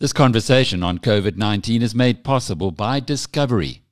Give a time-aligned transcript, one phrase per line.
[0.00, 3.82] This conversation on COVID 19 is made possible by Discovery.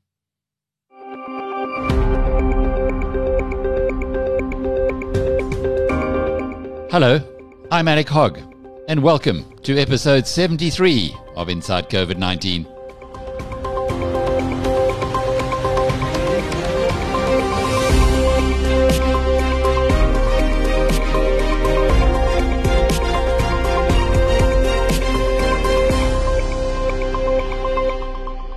[6.90, 7.20] Hello,
[7.70, 8.38] I'm Alec Hogg,
[8.88, 12.77] and welcome to episode 73 of Inside COVID 19.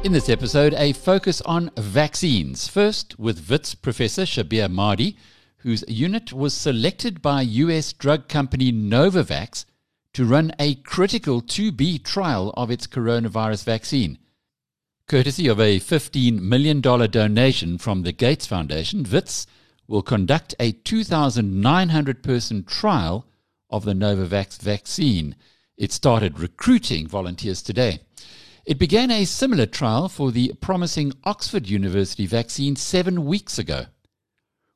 [0.04, 2.68] In this episode, a focus on vaccines.
[2.68, 5.16] First, with WITS professor Shabir Madhi,
[5.58, 9.66] whose unit was selected by US drug company Novavax
[10.14, 14.18] to run a critical 2B trial of its coronavirus vaccine.
[15.08, 19.46] Courtesy of a $15 million donation from the Gates Foundation, WITS
[19.88, 23.28] will conduct a 2,900 person trial
[23.70, 25.36] of the Novavax vaccine.
[25.78, 28.00] It started recruiting volunteers today.
[28.64, 33.88] It began a similar trial for the promising Oxford University vaccine seven weeks ago.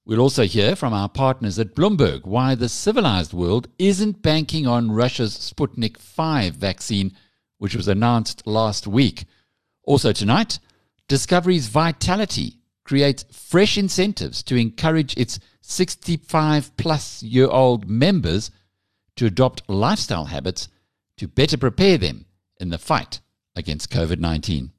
[0.06, 4.92] We'll also hear from our partners at Bloomberg why the civilized world isn't banking on
[4.92, 7.16] Russia's Sputnik V vaccine,
[7.60, 9.26] which was announced last week.
[9.84, 10.58] Also tonight,
[11.08, 18.50] Discovery's Vitality creates fresh incentives to encourage its 65 plus year old members
[19.16, 20.70] to adopt lifestyle habits
[21.18, 22.26] to better prepare them
[22.60, 23.22] in the fight
[23.56, 24.72] against COVID 19.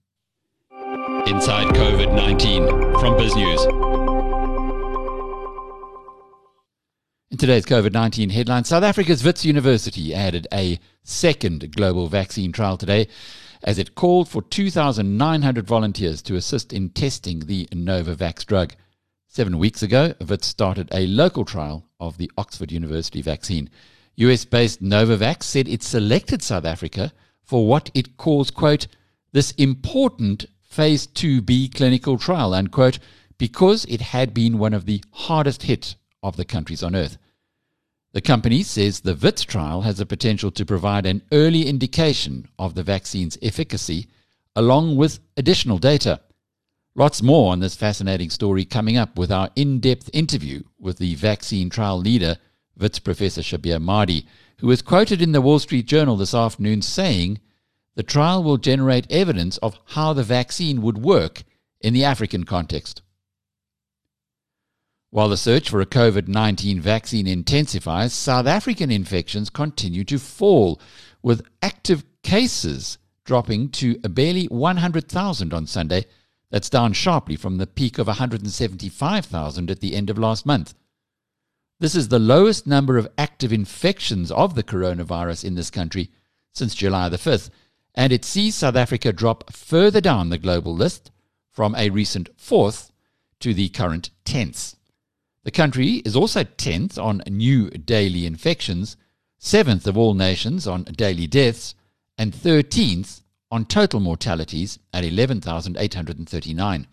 [1.26, 2.66] Inside COVID 19
[3.00, 3.86] from BizNews.
[7.30, 12.76] In today's COVID 19 headline, South Africa's Wits University added a second global vaccine trial
[12.76, 13.08] today
[13.62, 18.74] as it called for 2,900 volunteers to assist in testing the Novavax drug.
[19.28, 23.68] Seven weeks ago, Wits started a local trial of the Oxford University vaccine.
[24.16, 27.12] US based Novavax said it selected South Africa
[27.46, 28.88] for what it calls, quote,
[29.32, 32.98] this important phase 2B clinical trial, unquote,
[33.38, 37.18] because it had been one of the hardest hit of the countries on earth.
[38.12, 42.74] The company says the WITS trial has the potential to provide an early indication of
[42.74, 44.08] the vaccine's efficacy,
[44.54, 46.20] along with additional data.
[46.94, 51.14] Lots more on this fascinating story coming up with our in depth interview with the
[51.14, 52.38] vaccine trial leader,
[52.78, 54.24] WITS Professor Shabir Madhi
[54.58, 57.40] who was quoted in the Wall Street Journal this afternoon saying
[57.94, 61.42] the trial will generate evidence of how the vaccine would work
[61.80, 63.02] in the African context.
[65.10, 70.80] While the search for a COVID 19 vaccine intensifies, South African infections continue to fall,
[71.22, 76.04] with active cases dropping to barely 100,000 on Sunday.
[76.50, 80.74] That's down sharply from the peak of 175,000 at the end of last month.
[81.78, 86.10] This is the lowest number of active infections of the coronavirus in this country
[86.54, 87.50] since July the 5th,
[87.94, 91.10] and it sees South Africa drop further down the global list
[91.50, 92.92] from a recent fourth
[93.40, 94.76] to the current 10th.
[95.44, 98.96] The country is also 10th on new daily infections,
[99.38, 101.74] 7th of all nations on daily deaths,
[102.16, 103.20] and 13th
[103.50, 106.86] on total mortalities at 11,839.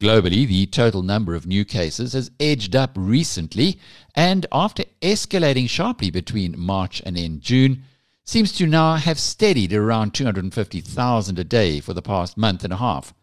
[0.00, 3.78] Globally, the total number of new cases has edged up recently,
[4.14, 7.84] and after escalating sharply between March and end June,
[8.24, 12.76] seems to now have steadied around 250,000 a day for the past month and a
[12.76, 13.14] half.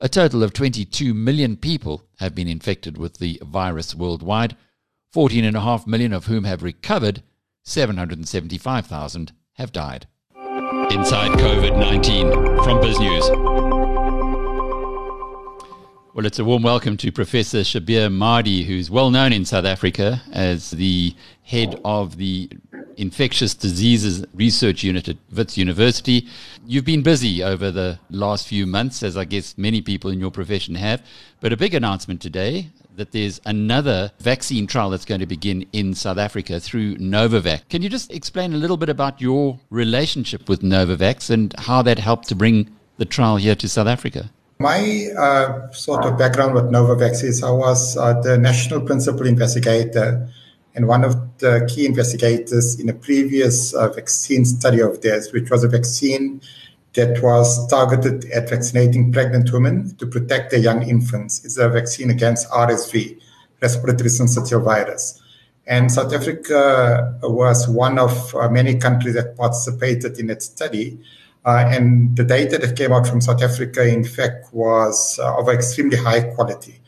[0.00, 4.56] A total of 22 million people have been infected with the virus worldwide,
[5.14, 7.22] 14.5 million of whom have recovered,
[7.64, 10.06] 775,000 have died.
[10.90, 12.30] Inside COVID 19
[12.62, 13.77] from BizNews.
[16.18, 20.20] Well, it's a warm welcome to Professor Shabir Madhi, who's well known in South Africa
[20.32, 21.14] as the
[21.44, 22.50] head of the
[22.96, 26.26] Infectious Diseases Research Unit at Wits University.
[26.66, 30.32] You've been busy over the last few months, as I guess many people in your
[30.32, 31.06] profession have,
[31.40, 35.94] but a big announcement today that there's another vaccine trial that's going to begin in
[35.94, 37.68] South Africa through Novavax.
[37.68, 42.00] Can you just explain a little bit about your relationship with Novavax and how that
[42.00, 44.32] helped to bring the trial here to South Africa?
[44.60, 50.28] My uh, sort of background with Novavax is I was uh, the national principal investigator
[50.74, 55.48] and one of the key investigators in a previous uh, vaccine study of theirs, which
[55.48, 56.40] was a vaccine
[56.94, 61.44] that was targeted at vaccinating pregnant women to protect their young infants.
[61.44, 63.20] It's a vaccine against RSV,
[63.62, 65.22] respiratory syncytial virus.
[65.68, 70.98] And South Africa was one of uh, many countries that participated in that study.
[71.48, 75.48] Uh, and the data that came out from South Africa, in fact, was uh, of
[75.48, 76.78] extremely high quality.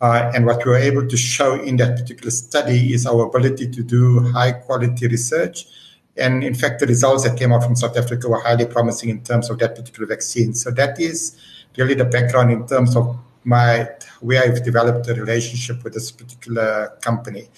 [0.00, 3.66] Uh, and what we were able to show in that particular study is our ability
[3.76, 5.66] to do high quality research
[6.16, 9.22] And in fact, the results that came out from South Africa were highly promising in
[9.22, 10.54] terms of that particular vaccine.
[10.54, 11.36] So that is
[11.76, 13.88] really the background in terms of my
[14.20, 17.48] where I've developed a relationship with this particular company.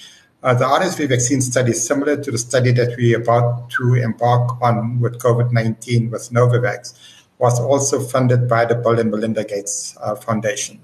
[0.47, 3.95] Uh, the RSV vaccine study is similar to the study that we are about to
[3.95, 6.95] embark on with COVID 19 with Novavax,
[7.39, 10.79] was also funded by the Bill and Melinda Gates uh, Foundation.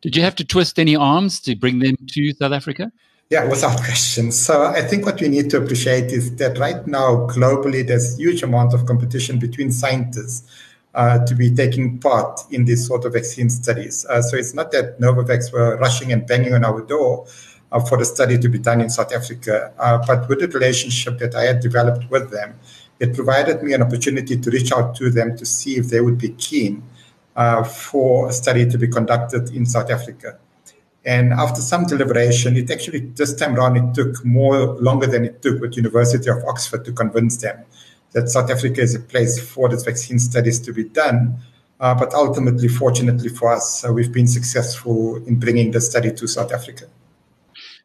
[0.00, 2.90] Did you have to twist any arms to bring them to South Africa?
[3.28, 4.32] Yeah, without question.
[4.32, 8.42] So I think what we need to appreciate is that right now, globally, there's huge
[8.42, 10.50] amount of competition between scientists
[10.94, 14.06] uh, to be taking part in these sort of vaccine studies.
[14.06, 17.26] Uh, so it's not that Novavax were rushing and banging on our door
[17.72, 21.18] uh, for the study to be done in South Africa, uh, but with the relationship
[21.18, 22.58] that I had developed with them,
[23.00, 26.18] it provided me an opportunity to reach out to them to see if they would
[26.18, 26.82] be keen
[27.36, 30.38] uh, for a study to be conducted in South Africa.
[31.04, 35.40] And after some deliberation, it actually this time around it took more longer than it
[35.40, 37.64] took with University of Oxford to convince them
[38.12, 41.38] that South Africa is a place for these vaccine studies to be done.
[41.80, 46.26] Uh, but ultimately, fortunately for us, uh, we've been successful in bringing the study to
[46.26, 46.86] South Africa.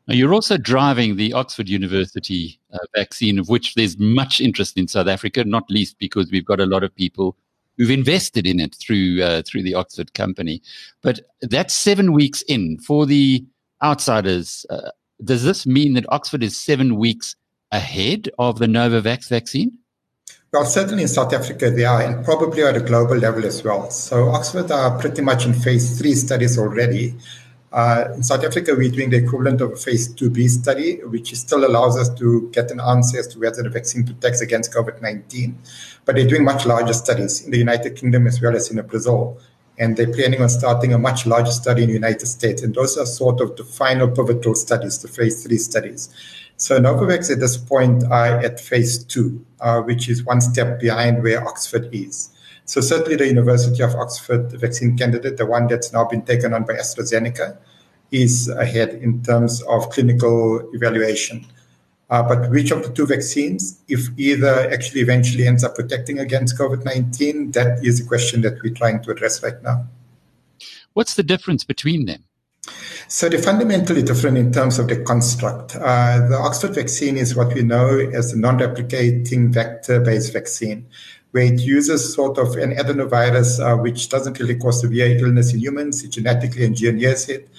[0.08, 5.08] You're also driving the Oxford University uh, vaccine, of which there's much interest in South
[5.08, 7.38] Africa, not least because we've got a lot of people
[7.78, 10.62] who've invested in it through uh, through the Oxford company.
[11.02, 13.46] But that's seven weeks in for the
[13.82, 14.66] outsiders.
[14.70, 14.92] Uh,
[15.24, 17.36] does this mean that Oxford is seven weeks
[17.72, 19.72] ahead of the Novavax vaccine?
[20.52, 23.90] Well, certainly in South Africa they are, and probably at a global level as well.
[23.90, 27.16] So Oxford are pretty much in phase three studies already.
[27.74, 31.66] Uh, in South Africa, we're doing the equivalent of a phase 2B study, which still
[31.66, 35.58] allows us to get an answer as to whether the vaccine protects against COVID 19.
[36.06, 39.40] But they're doing much larger studies in the United Kingdom as well as in Brazil.
[39.80, 42.62] And they're planning on starting a much larger study in the United States.
[42.62, 46.14] And those are sort of the final pivotal studies, the phase three studies.
[46.58, 51.24] So Novavax at this point are at phase two, uh, which is one step behind
[51.24, 52.30] where Oxford is.
[52.66, 56.64] So certainly the University of Oxford vaccine candidate, the one that's now been taken on
[56.64, 57.58] by AstraZeneca,
[58.12, 61.46] is ahead in terms of clinical evaluation.
[62.10, 66.58] Uh, but which of the two vaccines, if either actually eventually ends up protecting against
[66.58, 69.88] COVID 19, that is a question that we're trying to address right now.
[70.94, 72.24] What's the difference between them?
[73.08, 75.76] So they're fundamentally different in terms of the construct.
[75.76, 80.88] Uh, the Oxford vaccine is what we know as a non-replicating vector-based vaccine,
[81.34, 85.60] where it uses sort of an adenovirus uh, which doesn't really cause severe illness in
[85.60, 86.04] humans.
[86.04, 87.50] It genetically engineers it,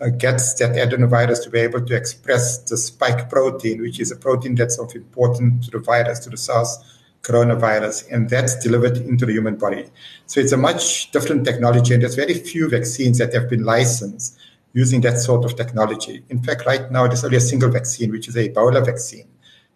[0.00, 4.16] uh, gets that adenovirus to be able to express the spike protein, which is a
[4.16, 6.76] protein that's of importance to the virus, to the SARS
[7.22, 9.88] coronavirus, and that's delivered into the human body.
[10.26, 14.40] So it's a much different technology, and there's very few vaccines that have been licensed
[14.72, 16.24] using that sort of technology.
[16.30, 19.28] In fact, right now, there's only a single vaccine, which is a Ebola vaccine,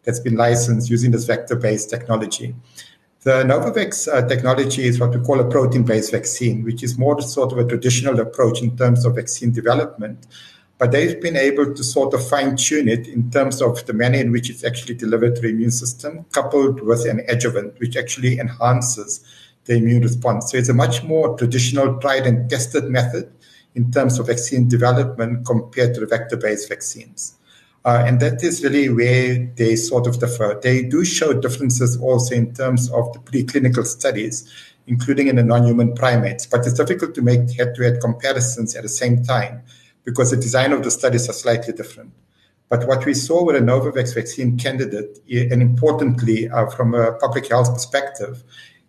[0.02, 2.54] that's been licensed using this vector based technology.
[3.24, 7.18] The Novavax uh, technology is what we call a protein based vaccine, which is more
[7.22, 10.26] sort of a traditional approach in terms of vaccine development.
[10.76, 14.18] But they've been able to sort of fine tune it in terms of the manner
[14.18, 18.38] in which it's actually delivered to the immune system, coupled with an adjuvant, which actually
[18.38, 19.24] enhances
[19.64, 20.50] the immune response.
[20.50, 23.32] So it's a much more traditional, tried and tested method
[23.74, 27.38] in terms of vaccine development compared to the vector based vaccines.
[27.84, 30.58] Uh, and that is really where they sort of differ.
[30.62, 34.50] They do show differences also in terms of the preclinical studies,
[34.86, 36.46] including in the non human primates.
[36.46, 39.62] But it's difficult to make head to head comparisons at the same time
[40.04, 42.12] because the design of the studies are slightly different.
[42.70, 47.48] But what we saw with a Novavax vaccine candidate, and importantly uh, from a public
[47.48, 48.42] health perspective,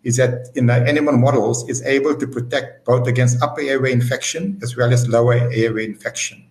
[0.04, 4.58] is that in the animal models is able to protect both against upper airway infection
[4.62, 6.46] as well as lower airway infection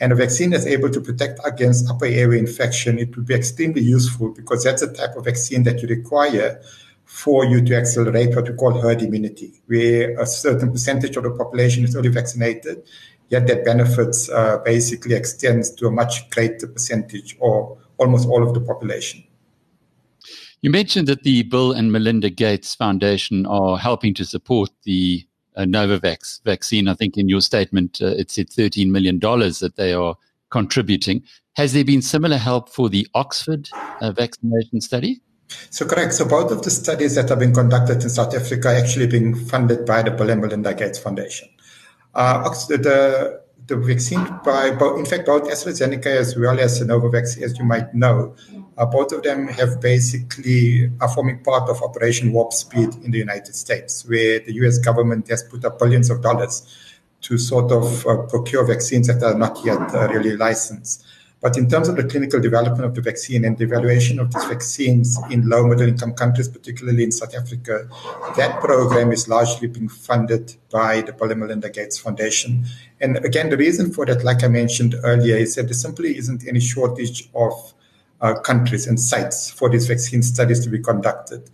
[0.00, 3.82] and a vaccine that's able to protect against upper airway infection, it would be extremely
[3.82, 6.60] useful because that's the type of vaccine that you require
[7.04, 11.30] for you to accelerate what we call herd immunity, where a certain percentage of the
[11.30, 12.82] population is already vaccinated,
[13.28, 18.54] yet that benefits uh, basically extends to a much greater percentage or almost all of
[18.54, 19.22] the population.
[20.62, 25.26] You mentioned that the Bill and Melinda Gates Foundation are helping to support the
[25.56, 26.88] uh, Novavax vaccine.
[26.88, 30.16] I think in your statement, uh, it said $13 million that they are
[30.50, 31.22] contributing.
[31.54, 33.68] Has there been similar help for the Oxford
[34.00, 35.20] uh, vaccination study?
[35.70, 36.14] So correct.
[36.14, 39.34] So both of the studies that have been conducted in South Africa are actually being
[39.34, 41.48] funded by the Bill and Melinda Gates Foundation.
[42.14, 47.56] Uh, the the vaccine by both, in fact, both AstraZeneca as well as Novavax, as
[47.58, 48.34] you might know,
[48.86, 53.54] both of them have basically are forming part of Operation Warp Speed in the United
[53.54, 54.78] States, where the U.S.
[54.78, 56.66] government has put up billions of dollars
[57.22, 61.04] to sort of uh, procure vaccines that are not yet uh, really licensed.
[61.40, 64.44] But in terms of the clinical development of the vaccine and the evaluation of these
[64.44, 67.88] vaccines in low middle income countries, particularly in South Africa,
[68.36, 72.66] that program is largely being funded by the Bill and Melinda Gates Foundation.
[73.00, 76.46] And again, the reason for that, like I mentioned earlier, is that there simply isn't
[76.46, 77.72] any shortage of
[78.20, 81.50] uh, countries and sites for these vaccine studies to be conducted.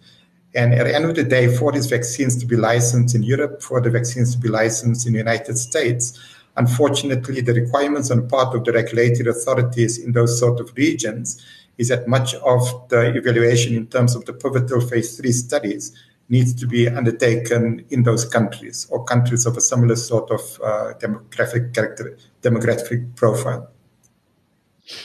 [0.54, 3.62] And at the end of the day, for these vaccines to be licensed in Europe,
[3.62, 6.18] for the vaccines to be licensed in the United States,
[6.56, 11.44] unfortunately, the requirements on part of the regulatory authorities in those sort of regions
[11.76, 15.92] is that much of the evaluation in terms of the pivotal phase three studies
[16.28, 20.92] needs to be undertaken in those countries or countries of a similar sort of uh,
[20.98, 23.70] demographic character, demographic profile.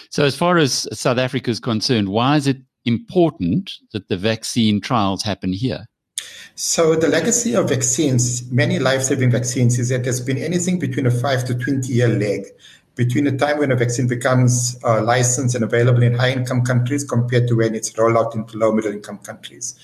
[0.09, 4.81] So, as far as South Africa is concerned, why is it important that the vaccine
[4.81, 5.85] trials happen here?
[6.55, 11.05] So, the legacy of vaccines, many life saving vaccines, is that there's been anything between
[11.05, 12.45] a 5 to 20 year lag
[12.95, 17.03] between the time when a vaccine becomes uh, licensed and available in high income countries
[17.03, 19.75] compared to when it's rolled out into low middle income countries.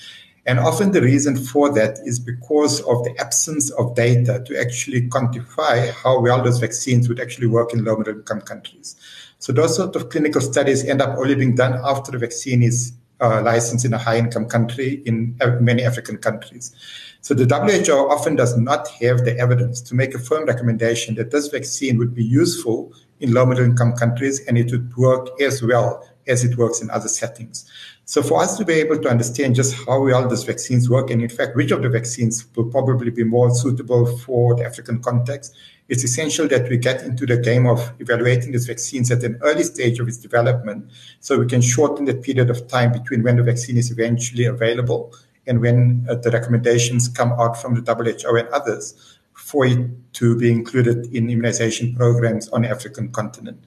[0.46, 5.08] And often the reason for that is because of the absence of data to actually
[5.08, 8.96] quantify how well those vaccines would actually work in low middle income countries.
[9.38, 12.92] So those sort of clinical studies end up only being done after the vaccine is
[13.20, 16.74] uh, licensed in a high income country in many African countries.
[17.20, 21.30] So the WHO often does not have the evidence to make a firm recommendation that
[21.30, 25.62] this vaccine would be useful in low middle income countries and it would work as
[25.62, 27.68] well as it works in other settings.
[28.08, 31.20] So for us to be able to understand just how well these vaccines work, and
[31.20, 35.54] in fact, which of the vaccines will probably be more suitable for the African context,
[35.90, 39.62] it's essential that we get into the game of evaluating these vaccines at an early
[39.62, 43.42] stage of its development so we can shorten the period of time between when the
[43.42, 45.14] vaccine is eventually available
[45.46, 50.34] and when uh, the recommendations come out from the WHO and others for it to
[50.34, 53.62] be included in immunization programs on the African continent.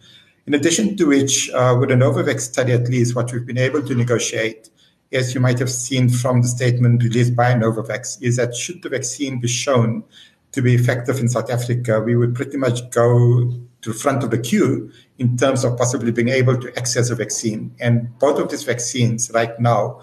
[0.48, 3.84] In addition to which, uh, with the Novavax study at least, what we've been able
[3.84, 4.70] to negotiate,
[5.12, 8.90] as you might have seen from the statement released by Novavax, is that should the
[8.90, 10.04] vaccine be shown
[10.52, 14.32] to be effective in South Africa, we would pretty much go to the front of
[14.32, 17.74] the queue in terms of possibly being able to access a vaccine.
[17.80, 20.02] And both of these vaccines right now,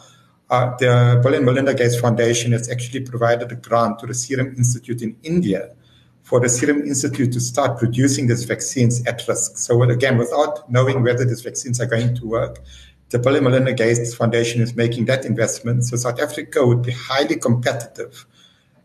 [0.51, 4.55] uh, the Bill and Melinda Gates Foundation has actually provided a grant to the Serum
[4.57, 5.75] Institute in India
[6.29, 9.57] for the Serum Institute to start producing these vaccines at risk.
[9.57, 12.59] So again, without knowing whether these vaccines are going to work,
[13.09, 15.85] the Bill and Melinda Gates Foundation is making that investment.
[15.85, 18.27] So South Africa would be highly competitive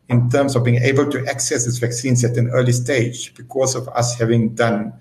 [0.08, 3.90] in terms of being able to access these vaccines at an early stage because of
[3.90, 4.94] us having done,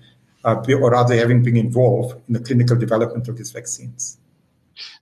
[0.43, 4.17] uh, or rather having been involved in the clinical development of these vaccines.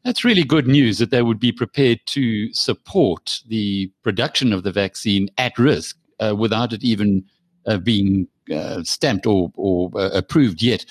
[0.03, 4.71] That's really good news that they would be prepared to support the production of the
[4.71, 7.25] vaccine at risk uh, without it even
[7.65, 10.85] uh, being uh, stamped or, or uh, approved yet.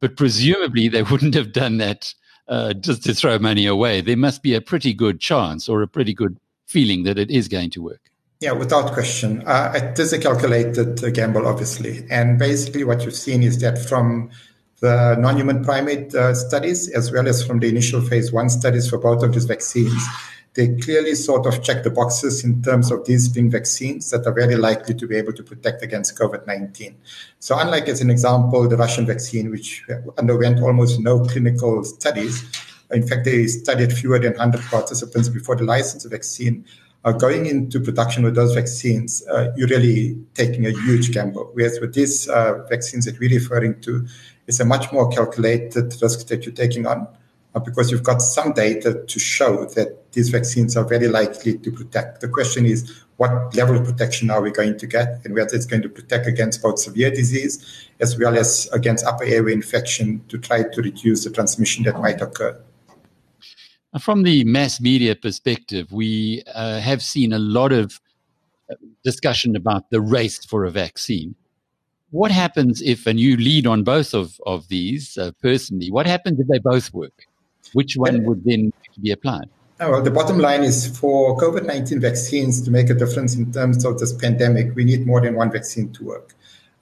[0.00, 2.14] But presumably they wouldn't have done that
[2.48, 4.00] uh, just to throw money away.
[4.00, 7.48] There must be a pretty good chance or a pretty good feeling that it is
[7.48, 8.10] going to work.
[8.40, 9.42] Yeah, without question.
[9.46, 12.06] Uh, it is a calculated gamble, obviously.
[12.10, 14.30] And basically, what you've seen is that from
[14.80, 18.98] the non human primate studies, as well as from the initial phase one studies for
[18.98, 20.02] both of these vaccines,
[20.54, 24.32] they clearly sort of check the boxes in terms of these being vaccines that are
[24.32, 26.96] very likely to be able to protect against COVID 19.
[27.40, 29.84] So, unlike, as an example, the Russian vaccine, which
[30.16, 32.44] underwent almost no clinical studies,
[32.92, 36.64] in fact, they studied fewer than 100 participants before the license vaccine.
[37.04, 41.50] Uh, going into production with those vaccines, uh, you're really taking a huge gamble.
[41.52, 44.06] Whereas with these uh, vaccines that we're referring to,
[44.46, 47.23] it's a much more calculated risk that you're taking on uh,
[47.60, 52.20] because you've got some data to show that these vaccines are very likely to protect.
[52.20, 55.66] The question is, what level of protection are we going to get, and whether it's
[55.66, 60.38] going to protect against both severe disease as well as against upper airway infection to
[60.38, 62.60] try to reduce the transmission that might occur.
[64.00, 68.00] From the mass media perspective, we uh, have seen a lot of
[68.68, 71.36] uh, discussion about the race for a vaccine.
[72.10, 76.40] What happens if, and you lead on both of, of these uh, personally, what happens
[76.40, 77.26] if they both work?
[77.72, 79.48] Which one would then be applied?
[79.80, 83.52] Oh, well, the bottom line is for COVID 19 vaccines to make a difference in
[83.52, 86.34] terms of this pandemic, we need more than one vaccine to work.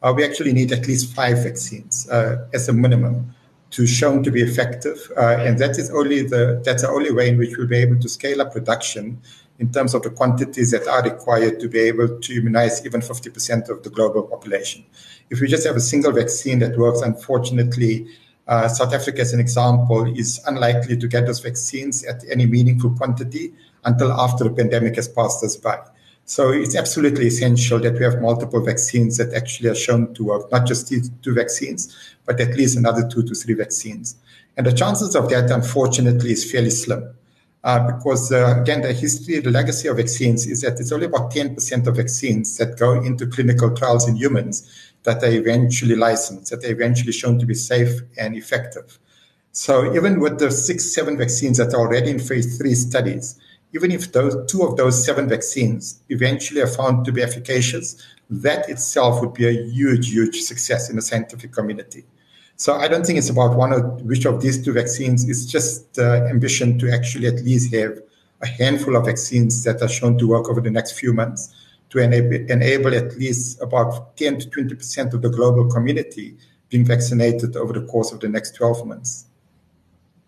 [0.03, 3.35] Uh, we actually need at least five vaccines uh, as a minimum
[3.71, 5.11] to shown to be effective.
[5.17, 7.99] Uh, and that is only the, that's the only way in which we'll be able
[7.99, 9.19] to scale up production
[9.59, 13.69] in terms of the quantities that are required to be able to immunize even 50%
[13.71, 14.85] of the global population.
[15.31, 18.07] If we just have a single vaccine that works, unfortunately,
[18.47, 22.91] uh, South Africa, as an example, is unlikely to get those vaccines at any meaningful
[22.91, 23.53] quantity
[23.85, 25.79] until after the pandemic has passed us by.
[26.25, 30.53] So it's absolutely essential that we have multiple vaccines that actually are shown to work,
[30.53, 34.17] not just two vaccines, but at least another two to three vaccines.
[34.57, 37.15] And the chances of that, unfortunately, is fairly slim.
[37.65, 41.31] Uh, because uh, again, the history, the legacy of vaccines is that it's only about
[41.33, 46.65] 10% of vaccines that go into clinical trials in humans that are eventually licensed, that
[46.65, 48.99] are eventually shown to be safe and effective.
[49.53, 53.39] So even with the six, seven vaccines that are already in phase three studies,
[53.75, 58.69] even if those two of those seven vaccines eventually are found to be efficacious, that
[58.69, 62.05] itself would be a huge, huge success in the scientific community.
[62.57, 65.29] So I don't think it's about one of which of these two vaccines.
[65.29, 67.99] It's just the ambition to actually at least have
[68.41, 71.55] a handful of vaccines that are shown to work over the next few months
[71.93, 76.37] to enable, enable at least about 10 to 20 percent of the global community
[76.71, 79.27] being vaccinated over the course of the next 12 months.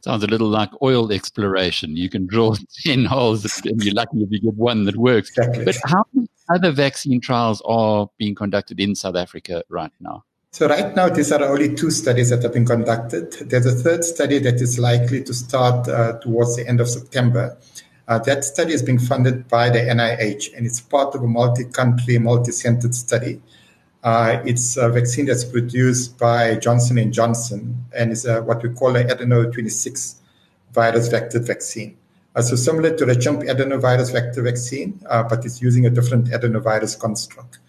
[0.03, 1.97] Sounds a little like oil exploration.
[1.97, 5.31] You can drill 10 holes and you're lucky if you get one that works.
[5.31, 5.65] Exactly.
[5.65, 10.25] But how many other vaccine trials are being conducted in South Africa right now?
[10.51, 13.33] So right now, these are only two studies that have been conducted.
[13.49, 17.57] There's a third study that is likely to start uh, towards the end of September.
[18.07, 22.19] Uh, that study is being funded by the NIH, and it's part of a multi-country,
[22.19, 23.41] multi-centered study
[24.05, 28.95] uh, it's a vaccine that's produced by Johnson and Johnson, and is what we call
[28.97, 30.17] an adeno 26
[30.73, 31.97] virus vector vaccine.
[32.37, 36.27] Uh, so similar to the chimp adenovirus vector vaccine, uh, but it's using a different
[36.27, 37.61] adenovirus construct.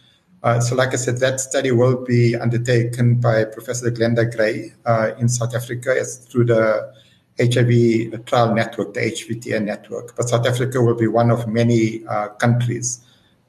[0.44, 5.12] Uh, so, like I said, that study will be undertaken by Professor Glenda Gray uh,
[5.18, 6.94] in South Africa as through the
[7.40, 10.16] HIV trial network, the HVTN network.
[10.16, 13.02] But South Africa will be one of many uh, countries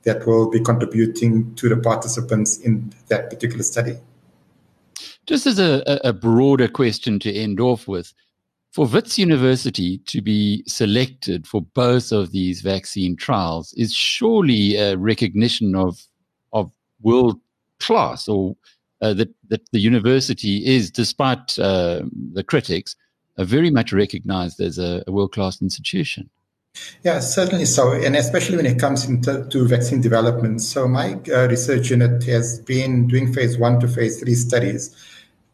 [0.02, 3.98] that will be contributing to the participants in that particular study.
[5.26, 8.12] Just as a, a broader question to end off with,
[8.76, 14.96] for Wits University to be selected for both of these vaccine trials is surely a
[14.96, 16.06] recognition of
[16.52, 17.40] of world
[17.80, 18.54] class, or
[19.00, 22.02] uh, that that the university is, despite uh,
[22.34, 22.94] the critics,
[23.38, 26.30] uh, very much recognized as a, a world class institution.
[27.02, 30.60] Yeah, certainly so, and especially when it comes into to vaccine development.
[30.60, 34.94] So my uh, research unit has been doing phase one to phase three studies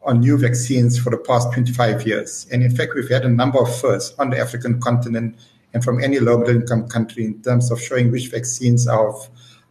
[0.05, 2.45] on new vaccines for the past 25 years.
[2.51, 5.37] And in fact, we've had a number of firsts on the African continent
[5.73, 9.29] and from any low middle income country in terms of showing which vaccines are of,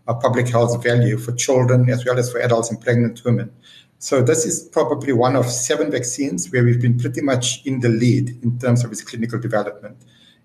[0.09, 3.53] of public health value for children as well as for adults and pregnant women.
[4.03, 7.89] So this is probably one of seven vaccines where we've been pretty much in the
[7.89, 9.97] lead in terms of its clinical development.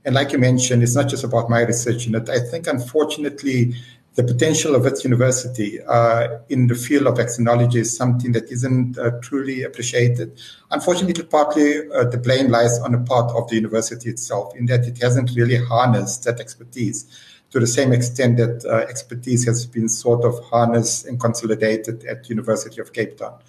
[0.05, 2.29] And like you mentioned, it's not just about my research unit.
[2.29, 3.73] I think, unfortunately,
[4.13, 8.99] the potential of Wits university uh, in the field of vaccinology is something that isn't
[8.99, 10.39] uh, truly appreciated.
[10.69, 14.81] Unfortunately, partly uh, the blame lies on the part of the university itself, in that
[14.81, 17.07] it hasn't really harnessed that expertise
[17.51, 22.29] to the same extent that uh, expertise has been sort of harnessed and consolidated at
[22.29, 23.39] University of Cape Town.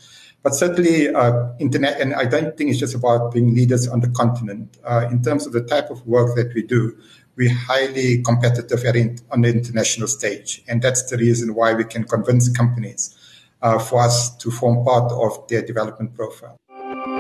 [0.43, 4.09] But certainly, uh, internet, and I don't think it's just about being leaders on the
[4.09, 4.79] continent.
[4.85, 6.97] Uh, in terms of the type of work that we do,
[7.37, 8.85] we're highly competitive
[9.31, 10.63] on the international stage.
[10.69, 13.17] And that's the reason why we can convince companies
[13.63, 16.57] uh, for us to form part of their development profile.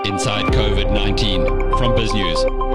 [0.05, 2.67] Inside COVID 19 from BizNews.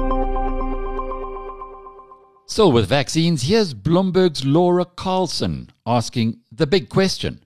[2.53, 7.43] Still with vaccines, here's Bloomberg's Laura Carlson asking the big question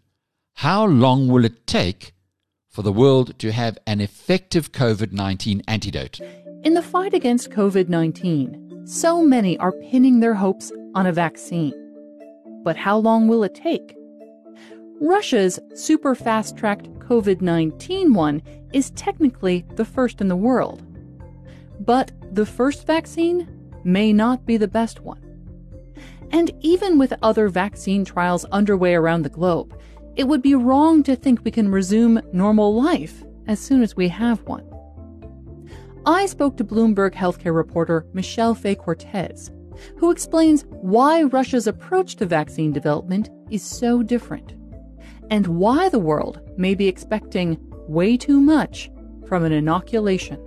[0.56, 2.14] How long will it take
[2.68, 6.20] for the world to have an effective COVID 19 antidote.
[6.66, 11.74] In the fight against COVID 19, so many are pinning their hopes on a vaccine.
[12.66, 13.96] But how long will it take?
[15.00, 18.42] Russia's super fast tracked COVID 19 one
[18.74, 20.84] is technically the first in the world.
[21.80, 23.57] But the first vaccine
[23.88, 25.24] may not be the best one.
[26.32, 29.80] And even with other vaccine trials underway around the globe,
[30.18, 34.10] it would be wrong to think we can resume normal life as soon as we
[34.10, 34.66] have one.
[36.06, 39.52] I spoke to Bloomberg healthcare reporter Michelle Fay Cortez,
[39.98, 44.54] who explains why Russia's approach to vaccine development is so different,
[45.30, 48.90] and why the world may be expecting way too much
[49.28, 50.47] from an inoculation.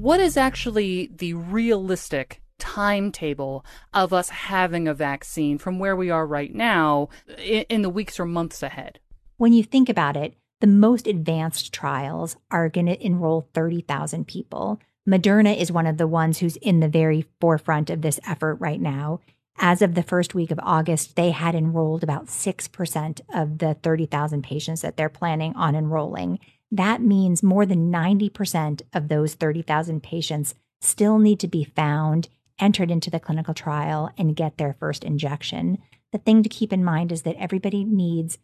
[0.00, 6.26] What is actually the realistic timetable of us having a vaccine from where we are
[6.26, 8.98] right now in, in the weeks or months ahead?
[9.36, 14.80] When you think about it, the most advanced trials are going to enroll 30,000 people.
[15.06, 18.80] Moderna is one of the ones who's in the very forefront of this effort right
[18.80, 19.20] now.
[19.58, 24.42] As of the first week of August, they had enrolled about 6% of the 30,000
[24.42, 26.38] patients that they're planning on enrolling.
[26.70, 32.28] That means more than 90% of those 30,000 patients still need to be found
[32.58, 35.78] entered into the clinical trial and get their first injection.
[36.12, 38.38] The thing to keep in mind is that everybody needs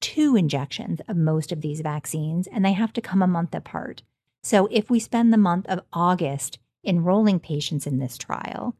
[0.00, 4.02] two injections of most of these vaccines, and they have to come a month apart.
[4.42, 8.76] So if we spend the month of August enrolling patients in this trial,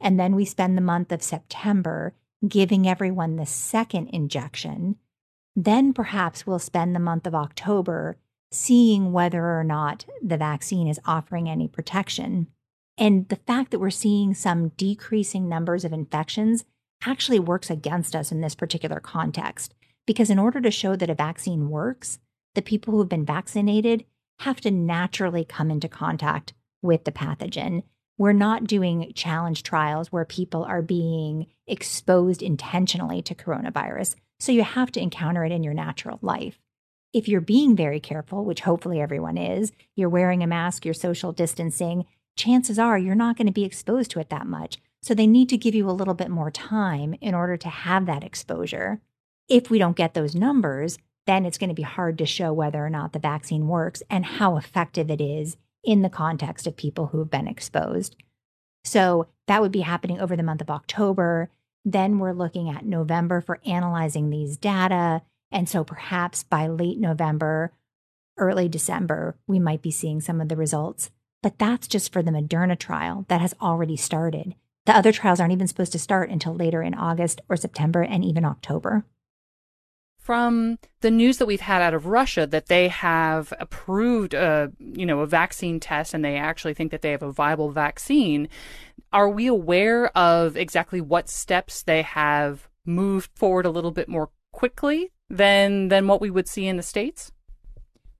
[0.00, 2.14] and then we spend the month of September
[2.46, 4.96] giving everyone the second injection,
[5.56, 8.16] then perhaps we'll spend the month of October
[8.50, 12.48] seeing whether or not the vaccine is offering any protection.
[12.96, 16.64] And the fact that we're seeing some decreasing numbers of infections
[17.06, 19.74] actually works against us in this particular context.
[20.06, 22.18] Because in order to show that a vaccine works,
[22.54, 24.04] the people who have been vaccinated
[24.40, 27.82] have to naturally come into contact with the pathogen.
[28.16, 34.16] We're not doing challenge trials where people are being exposed intentionally to coronavirus.
[34.40, 36.58] So you have to encounter it in your natural life.
[37.12, 41.32] If you're being very careful, which hopefully everyone is, you're wearing a mask, you're social
[41.32, 42.04] distancing,
[42.36, 44.78] chances are you're not going to be exposed to it that much.
[45.02, 48.06] So they need to give you a little bit more time in order to have
[48.06, 49.00] that exposure
[49.48, 52.84] if we don't get those numbers, then it's going to be hard to show whether
[52.84, 57.06] or not the vaccine works and how effective it is in the context of people
[57.06, 58.16] who have been exposed.
[58.84, 61.50] So that would be happening over the month of October.
[61.84, 65.22] Then we're looking at November for analyzing these data.
[65.50, 67.72] And so perhaps by late November,
[68.36, 71.10] early December, we might be seeing some of the results.
[71.42, 74.54] But that's just for the Moderna trial that has already started.
[74.86, 78.24] The other trials aren't even supposed to start until later in August or September and
[78.24, 79.04] even October
[80.28, 85.06] from the news that we've had out of Russia that they have approved a you
[85.06, 88.46] know a vaccine test and they actually think that they have a viable vaccine
[89.10, 94.28] are we aware of exactly what steps they have moved forward a little bit more
[94.52, 97.32] quickly than than what we would see in the states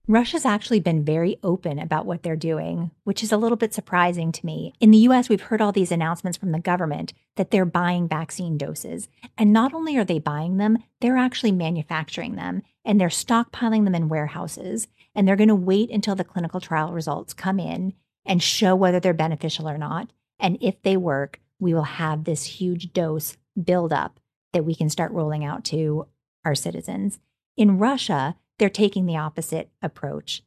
[0.09, 4.31] Russia's actually been very open about what they're doing, which is a little bit surprising
[4.31, 4.73] to me.
[4.79, 8.57] In the US, we've heard all these announcements from the government that they're buying vaccine
[8.57, 9.07] doses.
[9.37, 13.93] And not only are they buying them, they're actually manufacturing them and they're stockpiling them
[13.93, 14.87] in warehouses.
[15.13, 17.93] And they're going to wait until the clinical trial results come in
[18.25, 20.09] and show whether they're beneficial or not.
[20.39, 24.19] And if they work, we will have this huge dose build up
[24.53, 26.07] that we can start rolling out to
[26.45, 27.19] our citizens.
[27.57, 30.43] In Russia, they're taking the opposite approach.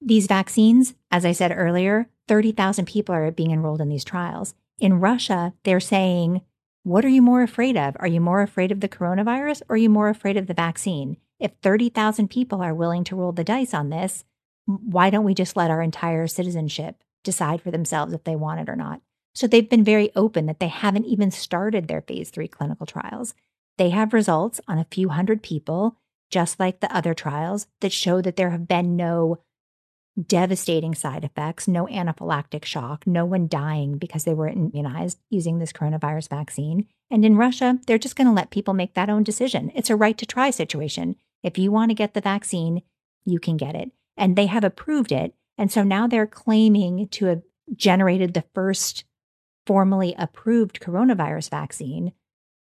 [0.00, 4.54] These vaccines, as I said earlier, 30,000 people are being enrolled in these trials.
[4.78, 6.42] In Russia, they're saying,
[6.84, 7.96] what are you more afraid of?
[7.98, 11.16] Are you more afraid of the coronavirus or are you more afraid of the vaccine?
[11.40, 14.24] If 30,000 people are willing to roll the dice on this,
[14.66, 18.68] why don't we just let our entire citizenship decide for themselves if they want it
[18.68, 19.00] or not?
[19.34, 23.34] So they've been very open that they haven't even started their phase three clinical trials.
[23.78, 25.96] They have results on a few hundred people
[26.30, 29.38] just like the other trials, that show that there have been no
[30.26, 35.72] devastating side effects, no anaphylactic shock, no one dying because they were immunized using this
[35.72, 36.86] coronavirus vaccine.
[37.10, 39.70] And in Russia, they're just going to let people make that own decision.
[39.74, 41.16] It's a right to try situation.
[41.42, 42.82] If you want to get the vaccine,
[43.24, 43.92] you can get it.
[44.16, 45.34] And they have approved it.
[45.56, 47.42] And so now they're claiming to have
[47.74, 49.04] generated the first
[49.66, 52.12] formally approved coronavirus vaccine.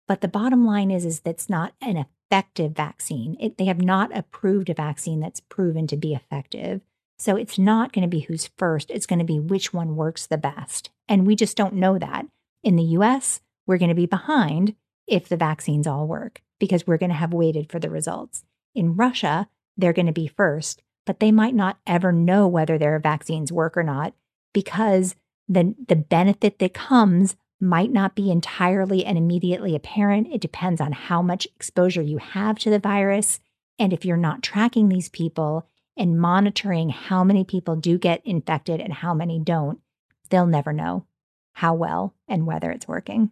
[0.07, 3.37] But the bottom line is, is that's not an effective vaccine.
[3.41, 6.83] It, they have not approved a vaccine that's proven to be effective.
[7.19, 10.27] So it's not going to be who's first, it's going to be which one works
[10.27, 10.91] the best.
[11.09, 12.27] And we just don't know that.
[12.63, 14.75] In the US, we're going to be behind
[15.07, 18.45] if the vaccines all work because we're going to have waited for the results.
[18.75, 22.99] In Russia, they're going to be first, but they might not ever know whether their
[22.99, 24.15] vaccines work or not
[24.53, 25.15] because
[25.49, 30.29] the, the benefit that comes might not be entirely and immediately apparent.
[30.33, 33.41] It depends on how much exposure you have to the virus.
[33.79, 35.67] And if you're not tracking these people
[35.97, 39.81] and monitoring how many people do get infected and how many don't,
[40.29, 41.07] they'll never know
[41.55, 43.31] how well and whether it's working.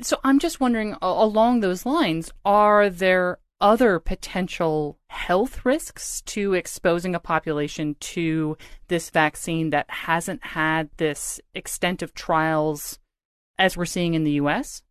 [0.00, 7.14] So I'm just wondering along those lines, are there other potential health risks to exposing
[7.14, 12.98] a population to this vaccine that hasn't had this extent of trials
[13.58, 14.82] as we're seeing in the US?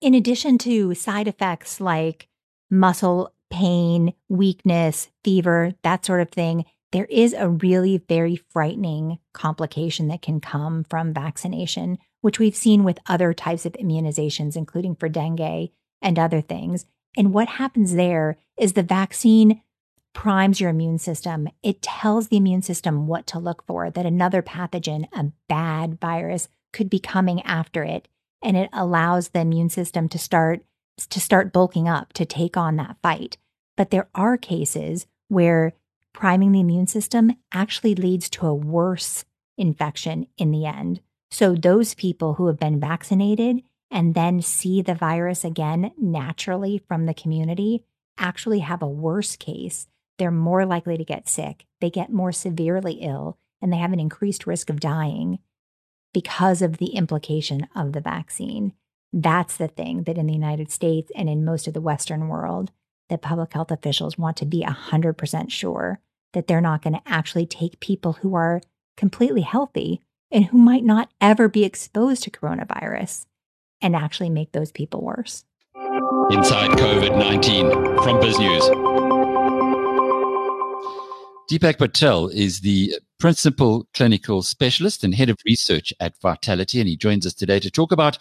[0.00, 2.28] In addition to side effects like
[2.70, 10.08] muscle pain, weakness, fever, that sort of thing, there is a really very frightening complication
[10.08, 15.08] that can come from vaccination, which we've seen with other types of immunizations, including for
[15.08, 15.70] dengue
[16.02, 16.86] and other things.
[17.16, 19.62] And what happens there is the vaccine
[20.12, 21.48] primes your immune system.
[21.62, 26.48] It tells the immune system what to look for, that another pathogen, a bad virus,
[26.72, 28.08] could be coming after it
[28.42, 30.62] and it allows the immune system to start
[31.08, 33.38] to start bulking up to take on that fight.
[33.76, 35.72] But there are cases where
[36.12, 39.24] priming the immune system actually leads to a worse
[39.56, 41.00] infection in the end.
[41.30, 47.06] So those people who have been vaccinated and then see the virus again naturally from
[47.06, 47.84] the community
[48.18, 49.86] actually have a worse case.
[50.18, 54.00] They're more likely to get sick, they get more severely ill, and they have an
[54.00, 55.38] increased risk of dying
[56.12, 58.72] because of the implication of the vaccine.
[59.12, 62.70] That's the thing that in the United States and in most of the Western world,
[63.08, 66.00] that public health officials want to be 100% sure
[66.32, 68.60] that they're not going to actually take people who are
[68.96, 73.26] completely healthy and who might not ever be exposed to coronavirus
[73.80, 75.44] and actually make those people worse.
[76.30, 77.70] Inside COVID 19
[78.02, 78.64] from Biz News.
[81.50, 86.96] Deepak Patel is the principal clinical specialist and head of research at Vitality, and he
[86.96, 88.18] joins us today to talk about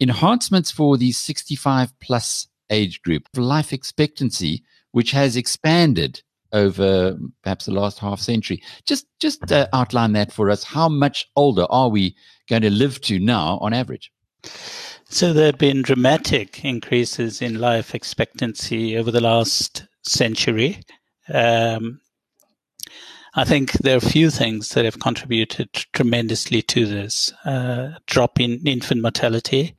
[0.00, 7.72] enhancements for the 65 plus age group, life expectancy, which has expanded over perhaps the
[7.72, 8.62] last half century.
[8.86, 10.64] Just just uh, outline that for us.
[10.64, 12.16] How much older are we
[12.48, 14.10] going to live to now on average?
[15.10, 20.80] So there have been dramatic increases in life expectancy over the last century.
[21.32, 22.00] Um,
[23.38, 28.40] I think there are a few things that have contributed tremendously to this uh, drop
[28.40, 29.76] in infant mortality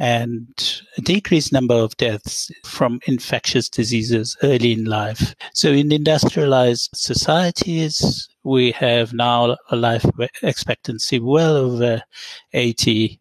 [0.00, 5.36] and a decreased number of deaths from infectious diseases early in life.
[5.54, 10.04] So in industrialized societies, we have now a life
[10.42, 12.02] expectancy well over
[12.54, 13.19] 80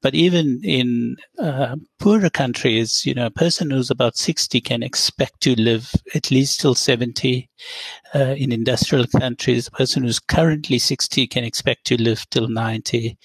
[0.00, 5.40] but even in uh, poorer countries, you know, a person who's about 60 can expect
[5.42, 7.48] to live at least till 70.
[8.14, 13.18] Uh, in industrial countries, a person who's currently 60 can expect to live till 90.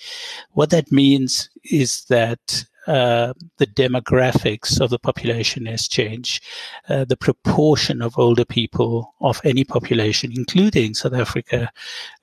[0.52, 6.44] What that means is that uh, the demographics of the population has changed.
[6.90, 11.72] Uh, the proportion of older people of any population, including South Africa,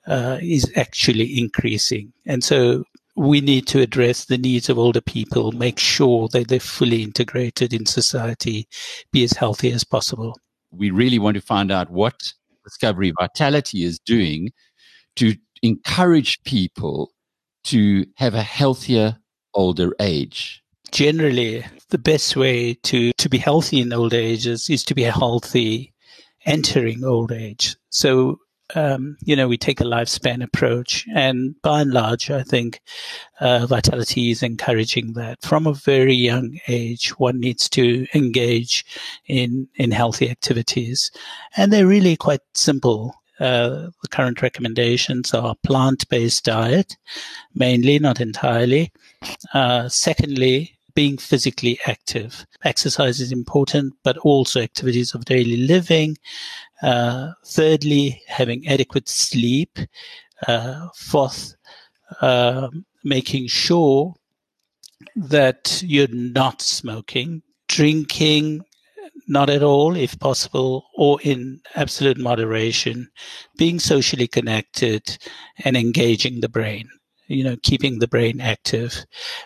[0.05, 2.13] uh, is actually increasing.
[2.27, 2.83] And so
[3.15, 7.73] we need to address the needs of older people, make sure that they're fully integrated
[7.73, 8.67] in society,
[9.11, 10.37] be as healthy as possible.
[10.71, 12.15] We really want to find out what
[12.63, 14.51] Discovery Vitality is doing
[15.17, 17.11] to encourage people
[17.65, 19.17] to have a healthier
[19.53, 20.63] older age.
[20.91, 25.03] Generally, the best way to, to be healthy in old age is, is to be
[25.03, 25.93] healthy
[26.45, 27.75] entering old age.
[27.89, 28.39] So
[28.75, 31.05] um, you know, we take a lifespan approach.
[31.13, 32.81] And by and large, I think
[33.39, 38.85] uh, Vitality is encouraging that from a very young age, one needs to engage
[39.27, 41.11] in, in healthy activities.
[41.57, 43.15] And they're really quite simple.
[43.39, 46.95] Uh, the current recommendations are plant-based diet,
[47.55, 48.91] mainly, not entirely.
[49.53, 52.45] Uh, secondly, being physically active.
[52.63, 56.17] Exercise is important, but also activities of daily living.
[56.81, 59.79] Uh, thirdly, having adequate sleep.
[60.47, 61.55] Uh, fourth,
[62.21, 62.67] uh,
[63.03, 64.13] making sure
[65.15, 68.61] that you're not smoking, drinking,
[69.27, 73.07] not at all, if possible, or in absolute moderation,
[73.57, 75.17] being socially connected
[75.63, 76.89] and engaging the brain
[77.31, 79.05] you know, keeping the brain active.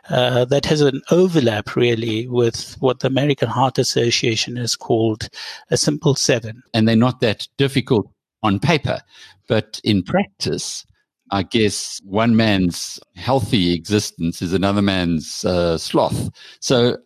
[0.09, 5.29] Uh, that has an overlap really with what the American Heart Association has called
[5.69, 6.63] a simple seven.
[6.73, 8.09] And they're not that difficult
[8.43, 8.99] on paper,
[9.47, 10.85] but in practice,
[11.31, 16.29] I guess one man's healthy existence is another man's uh, sloth.
[16.59, 16.97] So,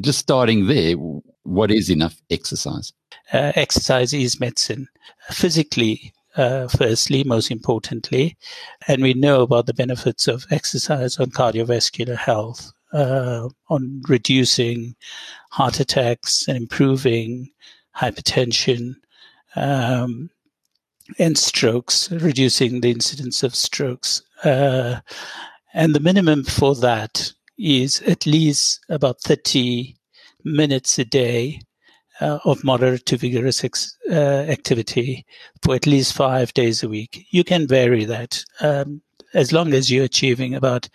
[0.00, 0.94] just starting there,
[1.42, 2.92] what is enough exercise?
[3.32, 4.88] Uh, exercise is medicine.
[5.30, 8.36] Physically, uh, firstly, most importantly,
[8.86, 14.94] and we know about the benefits of exercise on cardiovascular health, uh, on reducing
[15.50, 17.50] heart attacks and improving
[17.96, 18.94] hypertension
[19.56, 20.30] um,
[21.18, 24.22] and strokes, reducing the incidence of strokes.
[24.44, 25.00] Uh,
[25.74, 29.96] and the minimum for that is at least about 30
[30.44, 31.60] minutes a day
[32.20, 35.24] uh, of moderate to vigorous ex- uh, activity
[35.62, 37.26] for at least five days a week.
[37.30, 39.02] You can vary that um,
[39.34, 40.88] as long as you're achieving about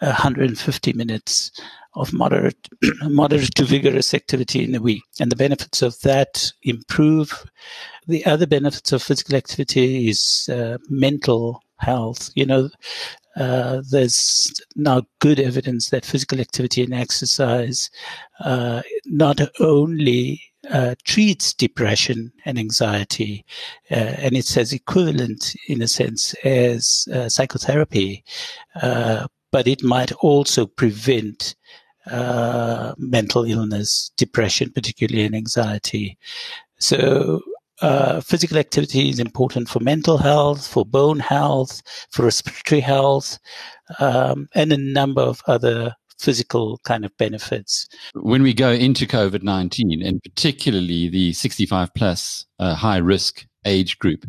[0.00, 1.50] 150 minutes
[1.94, 2.68] of moderate,
[3.02, 5.02] moderate to vigorous activity in a week.
[5.20, 7.44] And the benefits of that improve.
[8.06, 12.30] The other benefits of physical activity is uh, mental health.
[12.34, 12.70] You know,
[13.36, 17.90] uh, there's now good evidence that physical activity and exercise
[18.40, 23.44] uh, not only uh, treats depression and anxiety,
[23.90, 28.24] uh, and it's as equivalent in a sense as uh, psychotherapy,
[28.80, 31.54] uh, but it might also prevent
[32.10, 36.18] uh, mental illness, depression, particularly and anxiety.
[36.78, 37.40] So
[37.80, 43.38] uh, physical activity is important for mental health, for bone health, for respiratory health,
[43.98, 47.88] um, and a number of other physical kind of benefits.
[48.14, 53.98] When we go into COVID 19, and particularly the 65 plus uh, high risk age
[53.98, 54.24] group,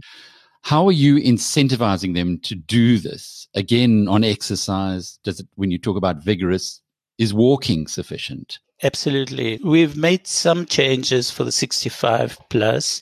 [0.64, 3.48] how are you incentivizing them to do this?
[3.54, 6.82] Again, on exercise, does it, when you talk about vigorous,
[7.20, 8.60] is walking sufficient?
[8.84, 9.62] Absolutely.
[9.64, 13.02] We've made some changes for the 65 plus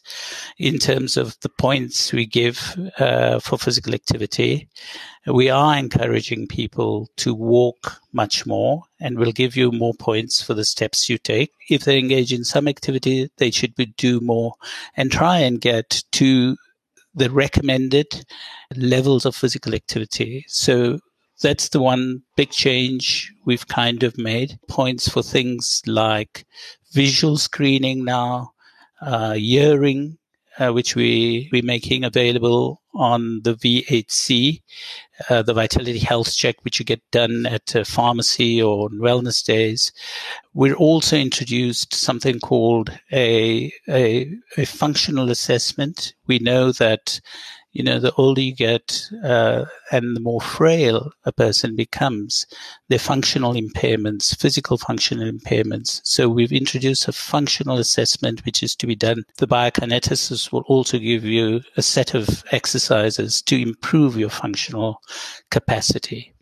[0.59, 4.69] in terms of the points we give uh, for physical activity.
[5.25, 10.53] We are encouraging people to walk much more and we'll give you more points for
[10.53, 11.51] the steps you take.
[11.67, 14.53] If they engage in some activity, they should do more
[14.95, 16.57] and try and get to
[17.15, 18.23] the recommended
[18.75, 20.45] levels of physical activity.
[20.47, 20.99] So
[21.41, 24.59] that's the one big change we've kind of made.
[24.69, 26.45] Points for things like
[26.93, 28.53] visual screening now,
[29.01, 30.17] uh, hearing,
[30.59, 34.61] uh, which we, we're making available on the VHC,
[35.29, 39.43] uh, the Vitality Health Check, which you get done at a pharmacy or on wellness
[39.43, 39.91] days.
[40.53, 46.13] We're also introduced something called a, a, a functional assessment.
[46.27, 47.21] We know that
[47.71, 52.45] you know, the older you get uh, and the more frail a person becomes,
[52.89, 56.01] their functional impairments, physical functional impairments.
[56.03, 59.23] So we've introduced a functional assessment, which is to be done.
[59.37, 65.01] The biokineticist will also give you a set of exercises to improve your functional
[65.49, 66.33] capacity.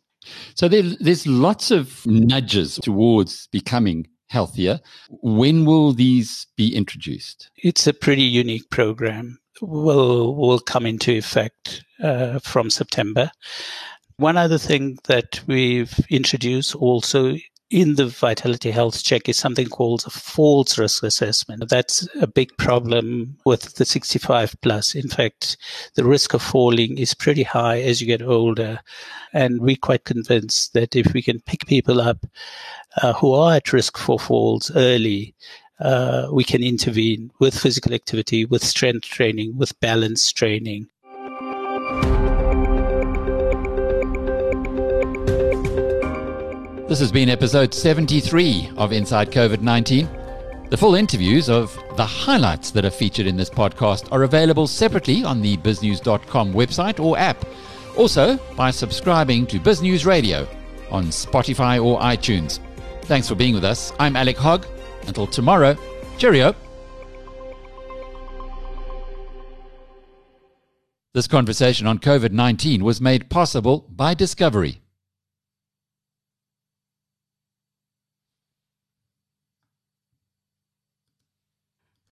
[0.56, 4.80] So there, there's lots of nudges towards becoming healthier.
[5.10, 7.50] When will these be introduced?
[7.58, 13.32] It's a pretty unique program will will come into effect uh, from September.
[14.18, 17.36] One other thing that we've introduced also
[17.70, 21.70] in the vitality health check is something called a falls risk assessment.
[21.70, 24.96] That's a big problem with the 65 plus.
[24.96, 25.58] In fact,
[25.94, 28.80] the risk of falling is pretty high as you get older.
[29.34, 32.26] And we're quite convinced that if we can pick people up
[33.02, 35.36] uh, who are at risk for falls early,
[35.80, 40.88] uh, we can intervene with physical activity, with strength training, with balance training.
[46.88, 50.10] This has been episode 73 of Inside COVID 19.
[50.70, 55.24] The full interviews of the highlights that are featured in this podcast are available separately
[55.24, 57.46] on the biznews.com website or app.
[57.96, 60.48] Also, by subscribing to BizNews Radio
[60.92, 62.60] on Spotify or iTunes.
[63.04, 63.94] Thanks for being with us.
[64.00, 64.66] I'm Alec Hogg.
[65.08, 65.76] Until tomorrow,
[66.18, 66.56] cheerio.
[71.14, 74.82] This conversation on COVID 19 was made possible by Discovery.